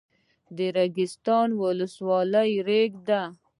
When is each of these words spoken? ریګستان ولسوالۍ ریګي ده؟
ریګستان 0.77 1.49
ولسوالۍ 1.61 2.51
ریګي 2.67 2.99
ده؟ 3.07 3.21